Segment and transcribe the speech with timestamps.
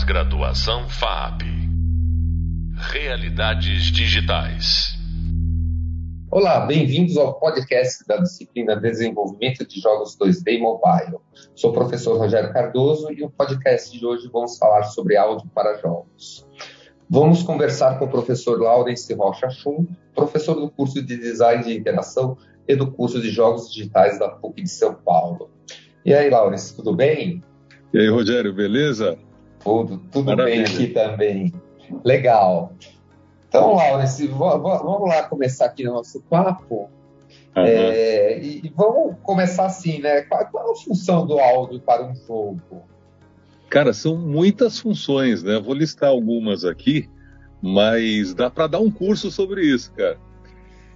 [0.00, 1.42] Pós-graduação FAP.
[2.74, 4.94] Realidades digitais.
[6.30, 11.18] Olá, bem-vindos ao podcast da disciplina Desenvolvimento de Jogos 2D e Mobile.
[11.54, 15.76] Sou o professor Rogério Cardoso e no podcast de hoje vamos falar sobre áudio para
[15.78, 16.48] jogos.
[17.08, 22.38] Vamos conversar com o professor Laurence Rocha Chum, professor do curso de Design de Interação
[22.66, 25.50] e do curso de Jogos Digitais da PUC de São Paulo.
[26.06, 27.44] E aí, Laurence, tudo bem?
[27.92, 29.18] E aí, Rogério, beleza?
[29.62, 31.52] Tudo, tudo bem aqui também.
[32.04, 32.72] Legal.
[33.48, 36.88] Então, Laurence, vamos lá começar aqui o nosso papo.
[37.56, 37.64] Uhum.
[37.64, 40.22] É, e vamos começar assim, né?
[40.22, 42.84] Qual, qual, a função do áudio para um jogo?
[43.68, 45.58] Cara, são muitas funções, né?
[45.58, 47.08] Vou listar algumas aqui,
[47.60, 50.18] mas dá para dar um curso sobre isso, cara.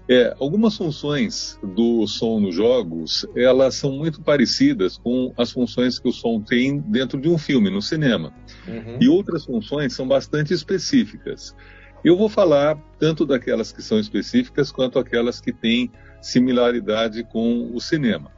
[0.08, 6.08] É, algumas funções do som nos jogos, elas são muito parecidas com as funções que
[6.08, 8.32] o som tem dentro de um filme, no cinema.
[8.68, 8.98] Uhum.
[9.00, 11.56] E outras funções são bastante específicas.
[12.04, 17.80] Eu vou falar tanto daquelas que são específicas quanto aquelas que têm similaridade com o
[17.80, 18.30] cinema.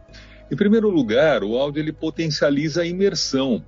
[0.48, 3.64] Em primeiro lugar, o áudio ele potencializa a imersão.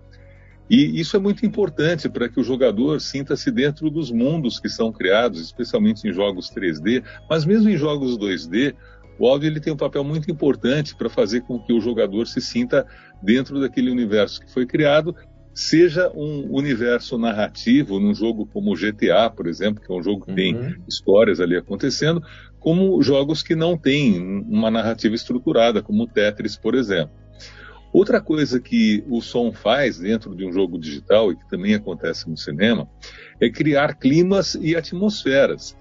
[0.71, 4.93] E isso é muito importante para que o jogador sinta-se dentro dos mundos que são
[4.93, 8.75] criados, especialmente em jogos 3D, mas mesmo em jogos 2D,
[9.19, 12.41] o áudio ele tem um papel muito importante para fazer com que o jogador se
[12.41, 12.87] sinta
[13.23, 15.15] dentro daquele universo que foi criado,
[15.53, 20.31] seja um universo narrativo, num jogo como GTA, por exemplo, que é um jogo que
[20.31, 20.37] uhum.
[20.37, 22.23] tem histórias ali acontecendo,
[22.61, 27.11] como jogos que não têm uma narrativa estruturada, como Tetris, por exemplo.
[27.93, 32.29] Outra coisa que o som faz dentro de um jogo digital e que também acontece
[32.29, 32.89] no cinema
[33.41, 35.77] é criar climas e atmosferas.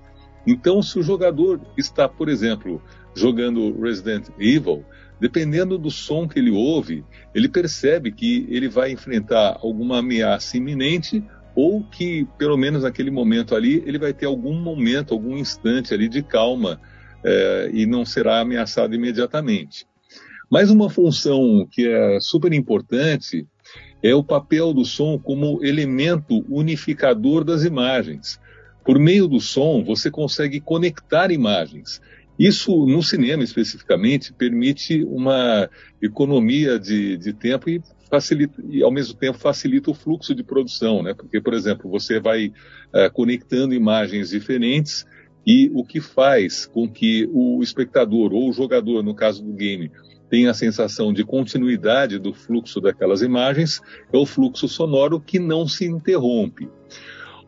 [0.46, 2.82] Então, se o jogador está, por exemplo,
[3.14, 4.86] jogando Resident Evil,
[5.20, 7.04] dependendo do som que ele ouve,
[7.36, 11.22] ele percebe que ele vai enfrentar alguma ameaça iminente
[11.54, 16.08] ou que, pelo menos naquele momento ali, ele vai ter algum momento, algum instante ali
[16.08, 16.80] de calma
[17.24, 19.86] é, e não será ameaçado imediatamente.
[20.50, 23.46] Mais uma função que é super importante
[24.02, 28.40] é o papel do som como elemento unificador das imagens.
[28.86, 32.02] Por meio do som, você consegue conectar imagens.
[32.40, 35.70] Isso, no cinema especificamente, permite uma
[36.02, 41.04] economia de, de tempo e, facilita, e, ao mesmo tempo, facilita o fluxo de produção.
[41.04, 41.14] Né?
[41.14, 45.06] Porque, por exemplo, você vai uh, conectando imagens diferentes
[45.46, 49.92] e o que faz com que o espectador ou o jogador, no caso do game,
[50.30, 55.68] tem a sensação de continuidade do fluxo daquelas imagens, é o fluxo sonoro que não
[55.68, 56.70] se interrompe.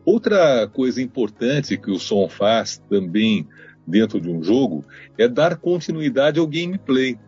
[0.04, 3.46] Outra coisa importante que o som faz também
[3.86, 4.84] dentro de um jogo
[5.18, 7.18] é dar continuidade ao gameplay.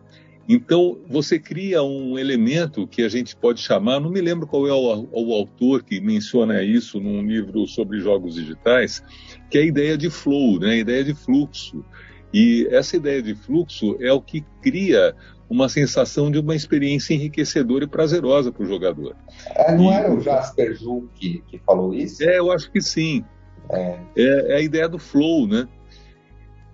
[0.47, 4.73] Então, você cria um elemento que a gente pode chamar, não me lembro qual é
[4.73, 9.01] o, o, autor que menciona isso num livro sobre jogos digitais,
[9.49, 10.71] que é a ideia de flow, né?
[10.71, 11.85] a ideia de fluxo.
[12.33, 15.15] E essa ideia de fluxo é o que cria
[15.49, 19.15] uma sensação de uma experiência enriquecedora e prazerosa para o jogador.
[19.55, 19.93] É, não e...
[19.93, 22.23] era o Jasper Juhl que, que falou isso?
[22.23, 23.23] É, eu acho que sim.
[23.69, 23.99] É.
[24.15, 24.53] é.
[24.53, 25.67] É, a ideia do flow, né?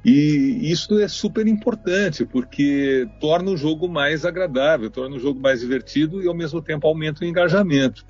[0.04, 5.60] E isso é super importante, porque torna o jogo mais agradável, torna o jogo mais
[5.60, 8.06] divertido e, ao mesmo tempo, aumenta o engajamento.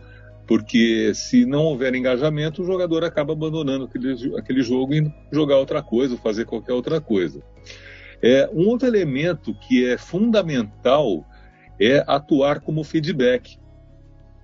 [0.48, 5.82] Porque se não houver engajamento, o jogador acaba abandonando aquele, aquele jogo e jogar outra
[5.82, 7.42] coisa, ou fazer qualquer outra coisa.
[8.22, 11.26] É, um outro elemento que é fundamental
[11.80, 13.58] é atuar como feedback.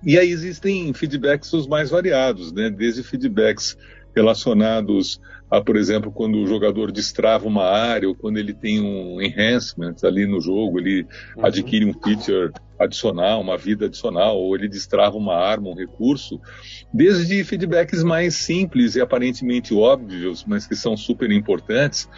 [0.02, 2.70] E aí existem feedbacks os mais variados, né?
[2.70, 3.76] desde feedbacks
[4.14, 5.20] relacionados
[5.50, 9.94] a, por exemplo, quando o jogador destrava uma área ou quando ele tem um enhancement
[10.02, 11.06] ali no jogo, ele
[11.36, 11.46] uhum.
[11.46, 16.40] adquire um feature adicional, uma vida adicional, ou ele destrava uma arma, um recurso,
[16.92, 22.08] desde feedbacks mais simples e aparentemente óbvios, mas que são super importantes,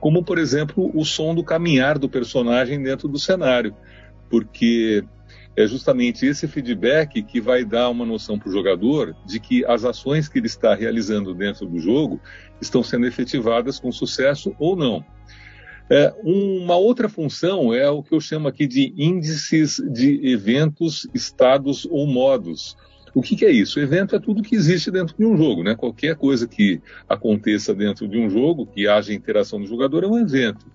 [0.00, 3.74] como por exemplo o som do caminhar do personagem dentro do cenário,
[4.30, 5.04] porque
[5.56, 9.84] é justamente esse feedback que vai dar uma noção para o jogador de que as
[9.84, 12.20] ações que ele está realizando dentro do jogo
[12.60, 15.04] estão sendo efetivadas com sucesso ou não.
[15.90, 21.86] É, uma outra função é o que eu chamo aqui de índices de eventos, estados
[21.90, 22.76] ou modos,
[23.14, 23.78] o que, que, é isso?
[23.78, 25.74] O evento é tudo que existe dentro de um jogo, né?
[25.74, 30.18] Qualquer coisa que aconteça dentro de um jogo, que haja interação do jogador, é um
[30.18, 30.66] evento.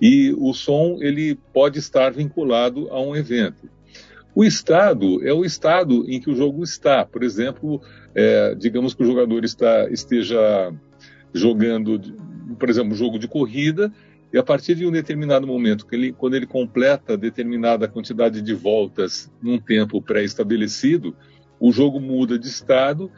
[0.00, 3.68] E o som ele pode estar vinculado a um evento.
[4.34, 7.04] O estado é o estado em que o jogo está.
[7.04, 7.80] Por exemplo,
[8.14, 10.72] é, digamos que o jogador está, esteja
[11.32, 11.98] jogando,
[12.58, 13.90] por exemplo, um jogo de corrida
[14.32, 19.32] e a partir de um determinado momento, ele, quando ele completa determinada quantidade de voltas
[19.40, 21.16] num tempo pré-estabelecido,
[21.60, 23.10] o jogo muda de estado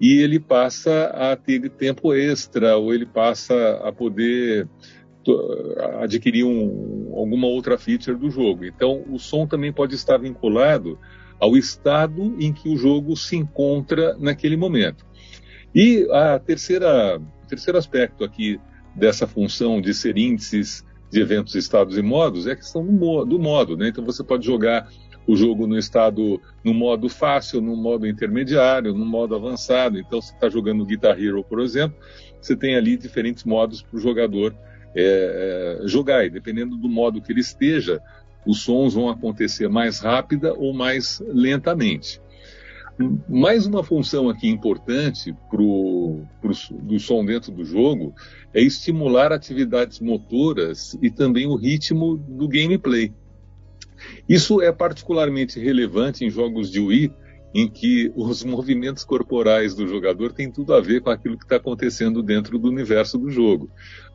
[0.00, 4.68] e ele passa a ter tempo extra ou ele passa a poder
[6.00, 8.64] adquirir um, alguma outra feature do jogo.
[8.64, 10.98] Então, o som também pode estar vinculado
[11.38, 15.04] ao estado em que o jogo se encontra naquele momento.
[15.74, 18.58] E a terceira, terceiro aspecto aqui
[18.94, 23.30] dessa função de ser índices de eventos, estados e modos é a questão do modo,
[23.30, 23.88] do modo né?
[23.88, 24.88] Então você pode jogar
[25.30, 29.96] o jogo no estado no modo fácil, no modo intermediário, no modo avançado.
[29.96, 31.96] Então, se está jogando Guitar Hero, por exemplo,
[32.40, 34.52] você tem ali diferentes modos para o jogador
[34.94, 36.24] é, é, jogar.
[36.24, 38.02] E dependendo do modo que ele esteja,
[38.44, 42.20] os sons vão acontecer mais rápida ou mais lentamente.
[43.28, 48.12] Mais uma função aqui importante pro, pro, do som dentro do jogo
[48.52, 53.12] é estimular atividades motoras e também o ritmo do gameplay.
[54.28, 57.12] Isso é particularmente relevante em jogos de Wii,
[57.52, 61.56] em que os movimentos corporais do jogador têm tudo a ver com aquilo que está
[61.56, 63.68] acontecendo dentro do universo do jogo.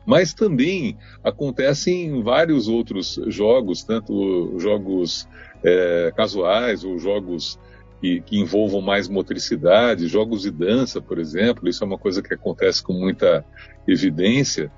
[0.06, 5.28] Mas também acontece em vários outros jogos, tanto jogos
[5.62, 7.58] é, casuais ou jogos
[8.00, 12.32] que, que, envolvam mais motricidade, jogos de dança, por exemplo, isso é uma coisa que
[12.32, 13.44] acontece com muita
[13.86, 14.70] evidência.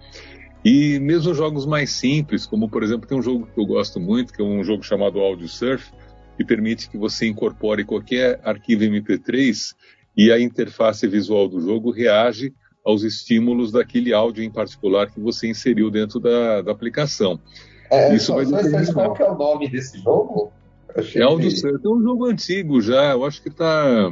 [0.69, 4.35] E mesmo jogos mais simples, como por exemplo, tem um jogo que eu gosto muito,
[4.35, 5.91] que é um jogo chamado Audio Surf,
[6.37, 9.75] que permite que você incorpore qualquer arquivo MP3
[10.15, 12.53] e a interface visual do jogo reage
[12.85, 17.41] aos estímulos daquele áudio em particular que você inseriu dentro da, da aplicação.
[17.91, 18.93] É, Isso só, vai determinar...
[18.93, 20.53] qual que é o nome desse jogo?
[21.15, 24.11] É Audio Surf, é um jogo antigo já, eu acho que está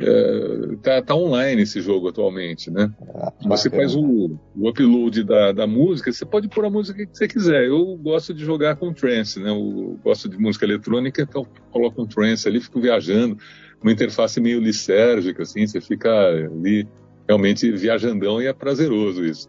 [0.00, 2.92] é, tá, tá, online esse jogo atualmente, né?
[3.16, 7.16] Ah, você faz o, o upload da, da, música, você pode pôr a música que
[7.16, 7.64] você quiser.
[7.64, 9.50] Eu gosto de jogar com trance, né?
[9.50, 13.36] Eu gosto de música eletrônica, então coloco um trance ali, fico viajando,
[13.82, 16.86] uma interface meio lisérgica, assim, você fica ali
[17.26, 19.48] realmente viajandão e é prazeroso isso.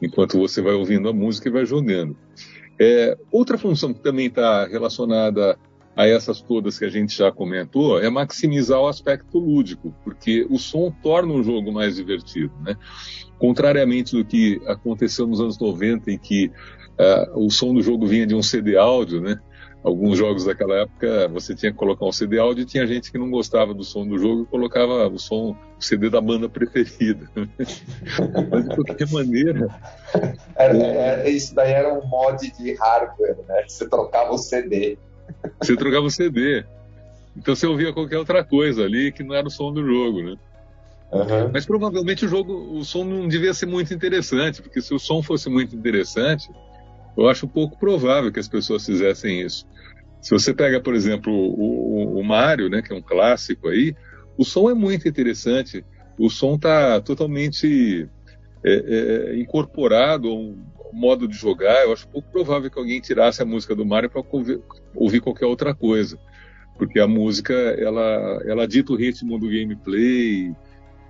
[0.00, 2.16] Enquanto você vai ouvindo a música e vai jogando.
[2.78, 5.58] É, outra função que também está relacionada
[5.96, 10.58] a essas todas que a gente já comentou, é maximizar o aspecto lúdico, porque o
[10.58, 12.76] som torna o jogo mais divertido, né?
[13.38, 16.52] Contrariamente do que aconteceu nos anos 90, em que
[16.98, 19.40] uh, o som do jogo vinha de um CD áudio, né?
[19.82, 23.16] Alguns jogos daquela época você tinha que colocar um CD áudio e tinha gente que
[23.16, 27.30] não gostava do som do jogo e colocava o som, o CD da banda preferida.
[28.50, 29.68] Mas de qualquer maneira.
[30.56, 33.64] Era, era, isso daí era um mod de hardware, né?
[33.66, 34.98] Você trocava o CD.
[35.60, 36.64] Você trocava o CD.
[37.36, 40.36] Então você ouvia qualquer outra coisa ali que não era o som do jogo, né?
[41.12, 41.50] Uhum.
[41.52, 45.22] Mas provavelmente o jogo, o som não devia ser muito interessante, porque se o som
[45.22, 46.50] fosse muito interessante,
[47.16, 49.66] eu acho pouco provável que as pessoas fizessem isso.
[50.20, 53.94] Se você pega, por exemplo, o, o, o Mario, né, que é um clássico aí,
[54.36, 55.84] o som é muito interessante.
[56.18, 58.08] O som está totalmente
[58.64, 60.56] é, é, incorporado a um,
[60.96, 64.24] modo de jogar, eu acho pouco provável que alguém tirasse a música do Mario para
[64.94, 66.18] ouvir qualquer outra coisa,
[66.78, 70.54] porque a música ela ela dita o ritmo do gameplay,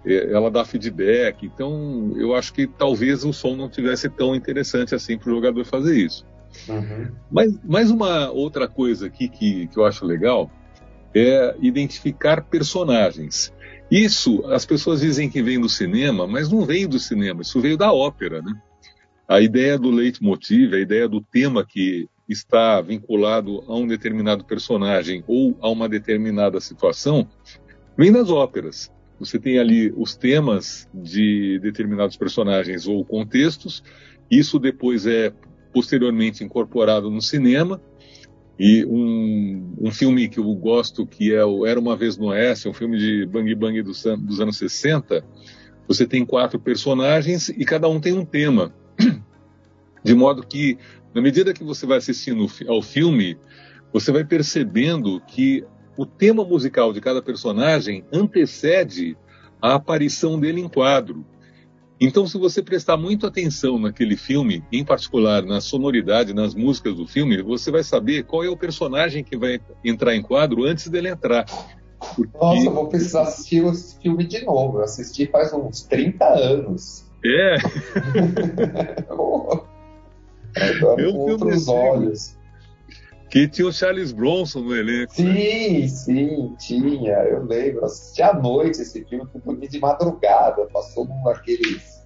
[0.04, 4.92] é, ela dá feedback, então eu acho que talvez o som não tivesse tão interessante
[4.92, 6.26] assim para o jogador fazer isso.
[6.68, 7.12] Uhum.
[7.30, 10.50] Mas mais uma outra coisa aqui que, que eu acho legal
[11.14, 13.52] é identificar personagens.
[13.88, 17.76] Isso as pessoas dizem que vem do cinema, mas não veio do cinema, isso veio
[17.76, 18.52] da ópera, né?
[19.28, 25.24] A ideia do leitmotiv, a ideia do tema que está vinculado a um determinado personagem
[25.26, 27.28] ou a uma determinada situação,
[27.96, 28.92] vem das óperas.
[29.18, 33.82] Você tem ali os temas de determinados personagens ou contextos,
[34.30, 35.32] isso depois é
[35.72, 37.80] posteriormente incorporado no cinema,
[38.58, 42.68] e um, um filme que eu gosto, que é o Era Uma Vez no Oeste,
[42.68, 45.22] um filme de Bang Bang dos, dos anos 60,
[45.86, 48.74] você tem quatro personagens e cada um tem um tema.
[50.04, 50.78] De modo que,
[51.14, 53.38] na medida que você vai assistindo ao filme,
[53.92, 55.64] você vai percebendo que
[55.96, 59.16] o tema musical de cada personagem antecede
[59.60, 61.24] a aparição dele em quadro.
[61.98, 67.06] Então, se você prestar muito atenção naquele filme, em particular na sonoridade, nas músicas do
[67.06, 71.08] filme, você vai saber qual é o personagem que vai entrar em quadro antes dele
[71.08, 71.46] entrar.
[72.14, 72.36] Porque...
[72.36, 74.78] Nossa, eu vou precisar assistir esse filme de novo.
[74.78, 77.05] Eu assisti faz uns 30 anos.
[77.26, 77.56] É.
[80.56, 82.36] Agora eu com outros olhos.
[83.28, 85.12] Que tinha o Charles Bronson no elenco.
[85.14, 85.88] Sim, né?
[85.88, 87.12] sim, tinha.
[87.24, 87.84] Eu lembro.
[87.84, 90.66] Assisti à noite esse filme, fui de madrugada.
[90.72, 92.02] Passou num daqueles,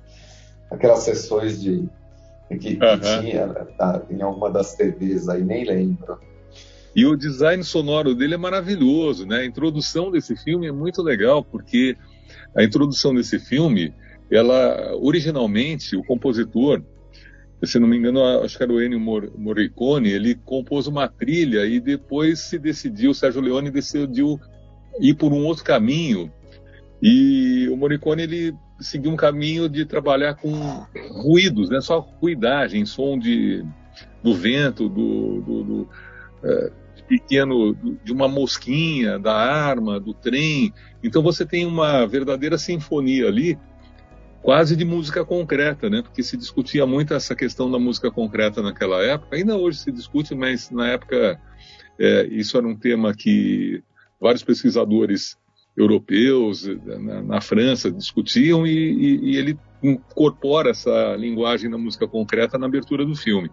[0.70, 1.88] aquelas sessões de
[2.48, 3.20] que, que uh -huh.
[3.20, 6.18] tinha né, tá, em alguma das TVs aí, nem lembro.
[6.94, 9.38] E o design sonoro dele é maravilhoso, né?
[9.38, 11.96] A introdução desse filme é muito legal, porque
[12.56, 13.94] a introdução desse filme,
[14.30, 16.82] ela originalmente o compositor,
[17.62, 21.78] se não me engano, acho que era o Ennio Morricone, ele compôs uma trilha e
[21.78, 24.40] depois se decidiu, Sérgio Leone decidiu
[24.98, 26.32] ir por um outro caminho.
[27.02, 30.52] E o Morricone ele seguiu um caminho de trabalhar com
[31.22, 31.80] ruídos, né?
[31.80, 33.64] Só ruidagem, som de
[34.22, 36.72] do vento, do, do, do uh,
[37.08, 40.72] pequeno, de uma mosquinha, da arma, do trem.
[41.02, 43.58] Então você tem uma verdadeira sinfonia ali,
[44.42, 46.02] quase de música concreta, né?
[46.02, 49.36] Porque se discutia muito essa questão da música concreta naquela época.
[49.36, 51.40] Ainda hoje se discute, mas na época
[51.98, 53.82] é, isso era um tema que
[54.20, 55.38] vários pesquisadores
[55.76, 62.58] europeus na, na França discutiam e, e, e, ele incorpora essa linguagem da música concreta
[62.58, 63.50] na abertura do filme.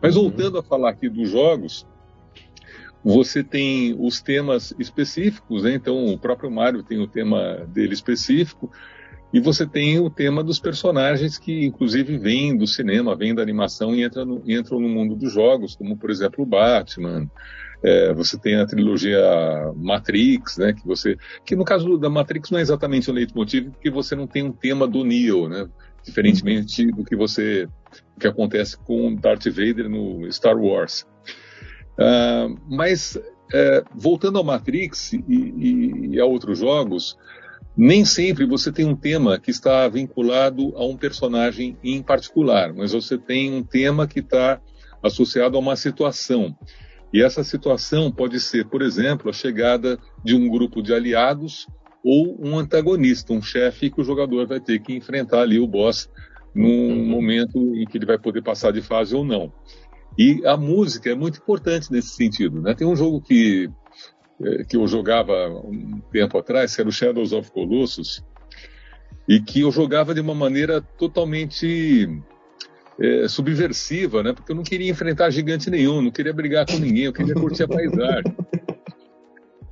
[0.00, 0.24] Mas uhum.
[0.24, 1.86] voltando a falar aqui dos jogos,
[3.02, 5.74] você tem os temas específicos, né?
[5.74, 8.70] então o próprio Mario tem o tema dele específico,
[9.34, 13.92] e você tem o tema dos personagens que, inclusive, vêm do cinema, vêm da animação
[13.92, 17.28] e entram no, entram no mundo dos jogos, como, por exemplo, o Batman.
[17.82, 19.20] É, você tem a trilogia
[19.74, 23.90] Matrix, né, que você, que no caso da Matrix não é exatamente o leitmotiv, porque
[23.90, 25.68] você não tem um tema do Neo, né,
[26.04, 27.68] diferentemente do que você,
[28.20, 31.04] que acontece com Darth Vader no Star Wars.
[31.98, 37.18] Uh, mas uh, voltando ao Matrix e, e, e, a outros jogos,
[37.76, 42.92] nem sempre você tem um tema que está vinculado a um personagem em particular, mas
[42.92, 44.60] você tem um tema que está
[45.02, 46.56] associado a uma situação.
[47.12, 51.66] E essa situação pode ser, por exemplo, a chegada de um grupo de aliados
[52.04, 56.08] ou um antagonista, um chefe que o jogador vai ter que enfrentar ali o boss
[56.54, 59.52] num momento em que ele vai poder passar de fase ou não.
[60.16, 62.60] E a música é muito importante nesse sentido.
[62.60, 62.74] Né?
[62.74, 63.68] Tem um jogo que
[64.68, 68.24] que eu jogava um tempo atrás, que era o Shadows of Colossus,
[69.28, 72.08] e que eu jogava de uma maneira totalmente
[73.00, 74.32] é, subversiva, né?
[74.32, 77.62] Porque eu não queria enfrentar gigante nenhum, não queria brigar com ninguém, eu queria curtir
[77.62, 78.36] a paisagem.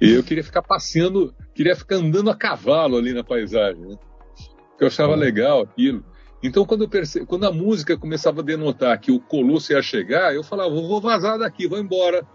[0.01, 3.97] Eu queria ficar passeando, queria ficar andando a cavalo ali na paisagem, né?
[4.71, 6.05] Porque eu achava legal aquilo.
[6.43, 7.25] Então, quando, perce...
[7.25, 11.39] quando a música começava a denotar que o Colosso ia chegar, eu falava, vou vazar
[11.39, 12.27] daqui, vou embora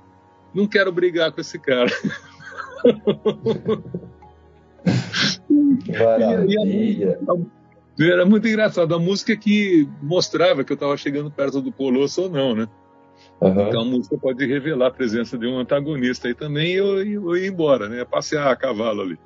[0.53, 1.91] não quero brigar com esse cara.
[5.99, 7.19] Maravilha.
[7.99, 8.93] era muito engraçado.
[8.93, 12.67] A música que mostrava que eu estava chegando perto do Colosso ou não, né?
[13.41, 13.67] Uhum.
[13.67, 17.35] Então a música pode revelar a presença de um antagonista aí também e eu, eu
[17.37, 18.03] ir embora, né?
[18.03, 19.19] Passear a cavalo ali.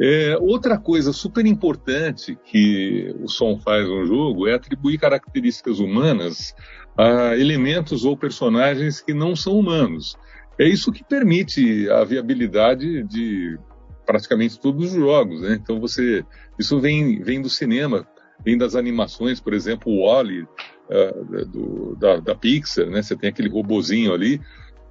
[0.00, 6.54] É, outra coisa super importante que o som faz no jogo é atribuir características humanas
[6.96, 10.16] a elementos ou personagens que não são humanos.
[10.58, 13.58] É isso que permite a viabilidade de
[14.04, 15.58] praticamente todos os jogos, né?
[15.60, 16.24] Então você,
[16.58, 18.06] isso vem, vem do cinema,
[18.44, 23.02] vem das animações, por exemplo, o Wally uh, do, da, da, Pixar, né?
[23.02, 24.40] Você tem aquele robozinho ali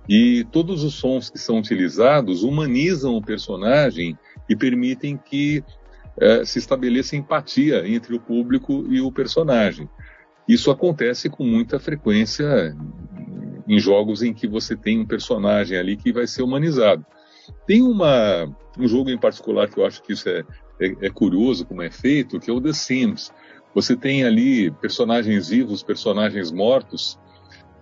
[0.09, 4.17] e todos os sons que são utilizados humanizam o personagem
[4.49, 5.63] e permitem que
[6.17, 9.87] uh, se estabeleça empatia entre o público e o personagem.
[10.47, 12.75] Isso acontece com muita frequência
[13.67, 17.05] em jogos em que você tem um personagem ali que vai ser humanizado.
[17.65, 18.45] Tem uma,
[18.77, 20.43] um jogo em particular que eu acho que isso é,
[20.79, 23.31] é, é curioso como é feito, que é o The Sims.
[23.73, 27.17] Você tem ali personagens vivos, personagens mortos,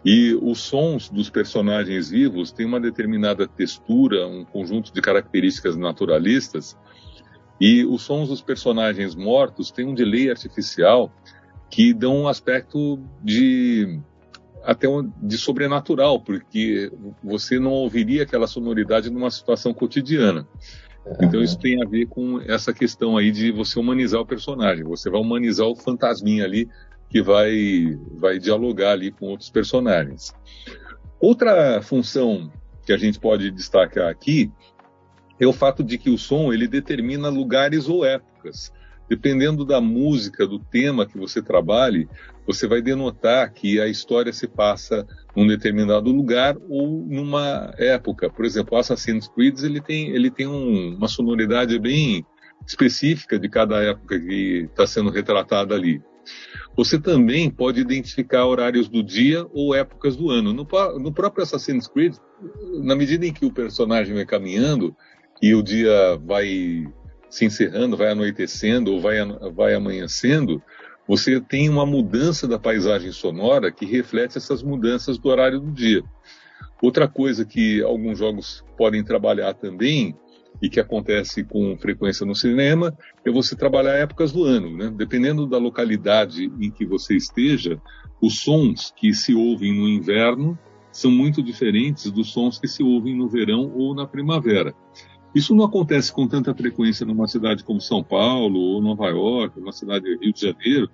[0.06, 6.78] e os sons dos personagens vivos têm uma determinada textura, um conjunto de características naturalistas,
[7.60, 11.12] e os sons dos personagens mortos têm um delay artificial
[11.70, 14.00] que dão um aspecto de
[14.64, 14.88] até
[15.22, 16.92] de sobrenatural, porque
[17.24, 20.48] você não ouviria aquela sonoridade numa situação cotidiana.
[21.22, 24.84] Então isso tem a ver com essa questão aí de você humanizar o personagem.
[24.84, 26.70] Você vai humanizar o fantasminha ali
[27.10, 30.34] que vai vai dialogar ali com outros personagens.
[31.20, 32.52] Outra função
[32.86, 34.52] que a gente pode destacar aqui
[35.40, 38.72] é o fato de que o som ele determina lugares ou épocas.
[39.10, 42.08] Dependendo da música, do tema que você trabalhe,
[42.46, 48.30] você vai denotar que a história se passa num determinado lugar ou numa época.
[48.30, 52.24] Por exemplo, Assassin's Creed ele tem, ele tem um, uma sonoridade bem
[52.68, 56.02] específica de cada época que está sendo retratada ali.
[56.78, 60.54] Você também pode identificar horários do dia ou épocas do ano.
[60.54, 60.68] No,
[61.00, 62.16] no próprio Assassin's Creed,
[62.84, 64.96] na medida em que o personagem vai caminhando
[65.42, 66.86] e o dia vai
[67.30, 69.18] se encerrando, vai anoitecendo ou vai,
[69.54, 70.62] vai amanhecendo,
[71.08, 76.04] você tem uma mudança da paisagem sonora que reflete essas mudanças do horário do dia.
[76.82, 80.16] Outra coisa que alguns jogos podem trabalhar também
[80.62, 82.96] e que acontece com frequência no cinema
[83.26, 84.94] é você trabalhar épocas do ano, né?
[84.96, 87.82] Dependendo da localidade em que você esteja,
[88.22, 90.58] os sons que se ouvem no inverno
[90.92, 94.74] são muito diferentes dos sons que se ouvem no verão ou na primavera.
[95.34, 99.72] Isso não acontece com tanta frequência numa cidade como São Paulo ou Nova York, uma
[99.72, 100.90] cidade do Rio de Janeiro,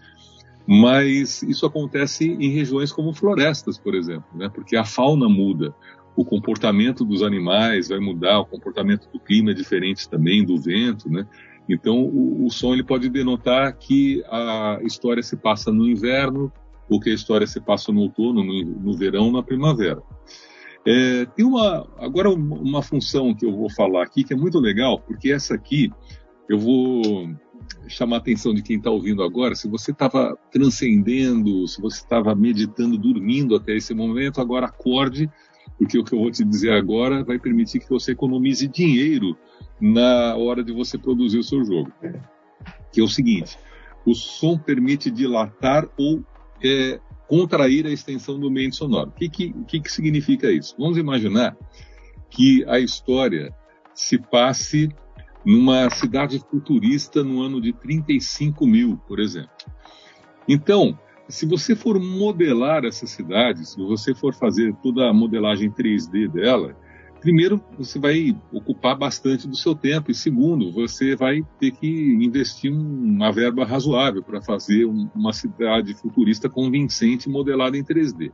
[0.68, 4.50] mas isso acontece em regiões como florestas, por exemplo, né?
[4.54, 5.74] porque a fauna muda,
[6.16, 11.10] o comportamento dos animais vai mudar, o comportamento do clima é diferente também, do vento,
[11.10, 11.28] né?
[11.68, 16.52] Então, o, o som ele pode denotar que a história se passa no inverno,
[16.90, 20.02] ou que a história se passa no outono, no, no verão, na primavera.
[20.88, 25.00] É, tem uma agora uma função que eu vou falar aqui que é muito legal,
[25.00, 25.92] porque essa aqui
[26.48, 27.36] eu vou
[27.88, 29.56] chamar a atenção de quem está ouvindo agora.
[29.56, 35.30] Se você estava transcendendo, se você estava meditando, dormindo até esse momento, agora acorde,
[35.78, 39.36] porque o que eu vou te dizer agora vai permitir que você economize dinheiro
[39.80, 41.92] na hora de você produzir o seu jogo.
[42.92, 43.58] Que é o seguinte:
[44.06, 46.24] o som permite dilatar ou
[46.64, 49.10] é, contrair a extensão do ambiente sonoro.
[49.10, 50.76] O que, que, que, significa isso?
[50.78, 51.58] Vamos imaginar
[52.30, 53.54] que a história
[53.94, 54.90] se passe
[55.46, 59.50] numa cidade futurista no ano de 35 mil, por exemplo.
[60.48, 66.28] Então, se você for modelar essa cidade, se você for fazer toda a modelagem 3D
[66.32, 66.76] dela,
[67.26, 72.72] primeiro, você vai ocupar bastante do seu tempo, e segundo, você vai ter que investir
[72.72, 78.32] uma verba razoável para fazer uma cidade futurista convincente modelada em 3D.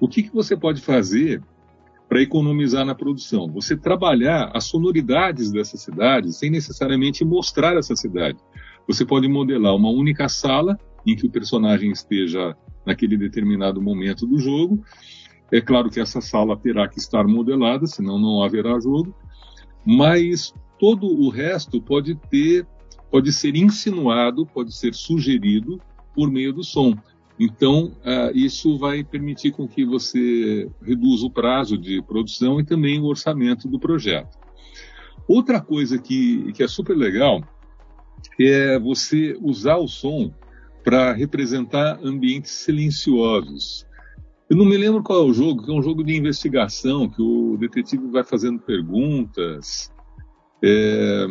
[0.00, 1.42] O que, que você pode fazer
[2.08, 3.52] para economizar na produção?
[3.52, 8.38] Você trabalhar as sonoridades dessa cidade sem necessariamente mostrar essa cidade.
[8.86, 14.38] Você pode modelar uma única sala em que o personagem esteja naquele determinado momento do
[14.38, 14.82] jogo
[15.50, 19.14] é claro que essa sala terá que estar modelada, senão não haverá jogo,
[19.84, 22.66] mas todo o resto pode ter,
[23.10, 25.80] pode ser insinuado, pode ser sugerido
[26.14, 26.94] por meio do som.
[27.38, 33.00] Então, uh, isso vai permitir com que você reduza o prazo de produção e também
[33.00, 34.36] o orçamento do projeto.
[35.26, 37.40] Outra coisa que, que é super legal
[38.40, 40.32] é você usar o som
[40.82, 43.86] para representar ambientes silenciosos.
[44.48, 47.20] Eu não me lembro qual é o jogo, que é um jogo de investigação, que
[47.20, 49.92] o detetive vai fazendo perguntas,
[50.62, 51.26] é,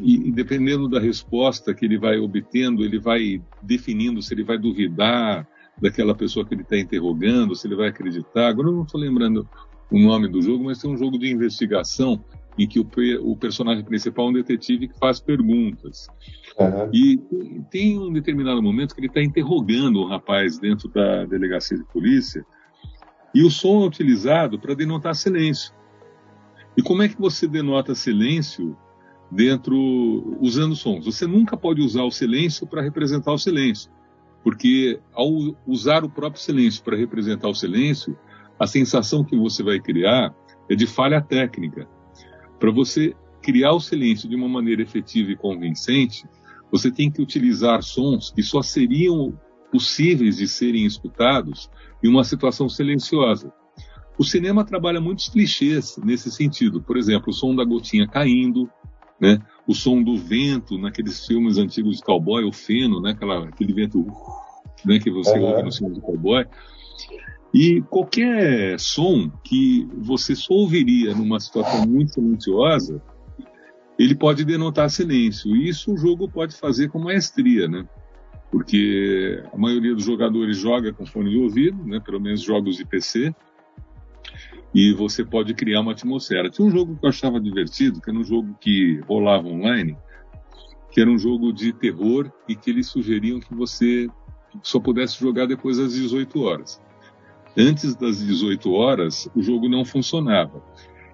[0.00, 4.58] e, e, dependendo da resposta que ele vai obtendo, ele vai definindo se ele vai
[4.58, 5.48] duvidar
[5.80, 8.48] daquela pessoa que ele está interrogando, se ele vai acreditar.
[8.48, 9.48] Agora eu não estou lembrando
[9.90, 12.22] o nome do jogo, mas tem um jogo de investigação
[12.58, 12.86] em que o,
[13.22, 16.08] o personagem principal é um detetive que faz perguntas.
[16.58, 16.90] Uhum.
[16.92, 17.18] E
[17.70, 22.44] tem um determinado momento que ele está interrogando o rapaz dentro da delegacia de polícia
[23.34, 25.72] e o som é utilizado para denotar silêncio.
[26.76, 28.76] E como é que você denota silêncio
[29.30, 29.76] dentro
[30.40, 31.04] usando sons?
[31.04, 33.90] Você nunca pode usar o silêncio para representar o silêncio,
[34.42, 35.28] porque ao
[35.66, 38.18] usar o próprio silêncio para representar o silêncio,
[38.58, 40.34] a sensação que você vai criar
[40.68, 41.88] é de falha técnica.
[42.58, 46.24] Para você criar o silêncio de uma maneira efetiva e convincente,
[46.70, 49.38] você tem que utilizar sons que só seriam
[49.70, 51.70] possíveis de serem escutados
[52.02, 53.52] em uma situação silenciosa.
[54.18, 56.82] O cinema trabalha muitos clichês nesse sentido.
[56.82, 58.68] Por exemplo, o som da gotinha caindo,
[59.20, 59.40] né?
[59.66, 63.12] o som do vento naqueles filmes antigos de cowboy, o feno, né?
[63.12, 64.04] Aquela, aquele vento
[64.84, 64.98] né?
[64.98, 65.44] que você uhum.
[65.44, 66.44] ouve no filme de cowboy.
[67.52, 73.02] E qualquer som que você só ouviria numa situação muito silenciosa,
[73.98, 75.56] ele pode denotar silêncio.
[75.56, 77.86] E isso o jogo pode fazer com maestria, né?
[78.50, 82.00] Porque a maioria dos jogadores joga com fone de ouvido, né?
[82.00, 83.34] Pelo menos jogos de PC.
[84.74, 86.50] E você pode criar uma atmosfera.
[86.50, 89.96] Tinha um jogo que eu achava divertido, que era um jogo que rolava online,
[90.90, 94.08] que era um jogo de terror e que eles sugeriam que você
[94.62, 96.80] só pudesse jogar depois das 18 horas.
[97.58, 100.62] Antes das 18 horas, o jogo não funcionava.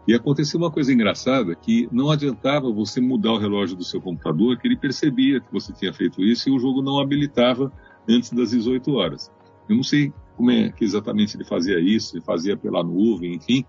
[0.07, 4.59] E aconteceu uma coisa engraçada que não adiantava você mudar o relógio do seu computador,
[4.59, 7.72] que ele percebia que você tinha feito isso e o jogo não habilitava
[8.07, 9.33] antes das 18 horas.
[9.66, 13.64] Eu não sei como é que exatamente ele fazia isso, ele fazia pela nuvem, enfim,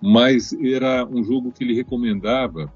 [0.00, 2.72] mas era um jogo que ele recomendava,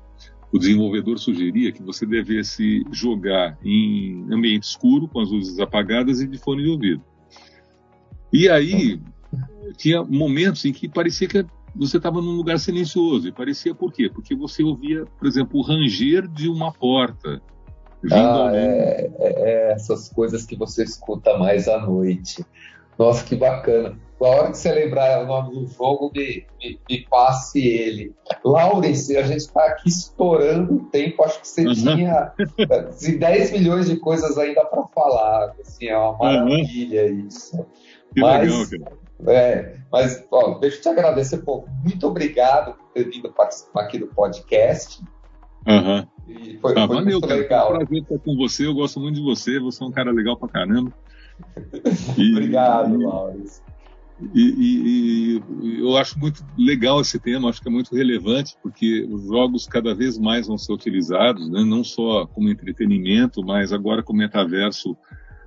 [0.52, 6.26] o desenvolvedor sugeria que você devesse jogar em ambiente escuro, com as luzes apagadas e
[6.26, 7.02] de fone de ouvido.
[8.32, 9.00] E aí,
[9.76, 13.28] tinha momentos em que parecia que você estava num lugar silencioso.
[13.28, 14.10] E parecia por quê?
[14.12, 17.40] Porque você ouvia, por exemplo, o ranger de uma porta.
[18.10, 22.44] Ah, é, é, é, essas coisas que você escuta mais à noite.
[22.98, 23.98] Nossa, que bacana.
[24.20, 28.14] a hora que você lembrar o nome do jogo, me, me, me passe ele.
[28.44, 31.72] Laurence, a gente está aqui estourando o tempo, acho que você uhum.
[31.72, 32.32] tinha
[32.88, 35.54] assim, 10 milhões de coisas ainda para falar.
[35.60, 37.26] Assim, é uma maravilha uhum.
[37.26, 37.66] isso.
[38.14, 38.92] Que mas, legal,
[39.26, 43.98] É, mas ó, deixa eu te agradecer, pô, muito obrigado por ter vindo participar aqui
[43.98, 45.02] do podcast.
[45.66, 46.06] Uhum.
[46.28, 47.66] E foi, ah, foi valeu, muito cara, legal.
[47.66, 50.10] Foi um prazer estar com você, eu gosto muito de você, você é um cara
[50.10, 50.92] legal pra caramba.
[52.18, 53.62] E, Obrigado, Maurício.
[54.34, 59.08] E, e, e, eu acho muito legal esse tema, acho que é muito relevante, porque
[59.10, 61.64] os jogos cada vez mais vão ser utilizados, né?
[61.64, 64.94] não só como entretenimento, mas agora como metaverso,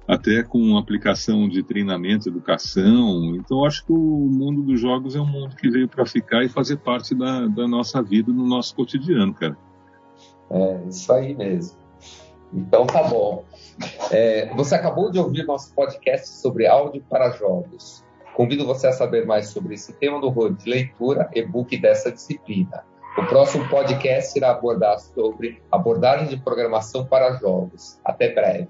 [0.07, 3.35] até com aplicação de treinamento, educação.
[3.35, 6.49] Então, acho que o mundo dos jogos é um mundo que veio para ficar e
[6.49, 9.57] fazer parte da, da nossa vida, no nosso cotidiano, cara.
[10.51, 11.77] É, isso aí mesmo.
[12.53, 13.43] Então tá bom.
[14.11, 18.03] É, você acabou de ouvir nosso podcast sobre áudio para jogos.
[18.35, 22.83] Convido você a saber mais sobre esse tema no rol de leitura e-book dessa disciplina.
[23.17, 27.99] O próximo podcast irá abordar sobre abordagem de programação para jogos.
[28.03, 28.69] Até breve.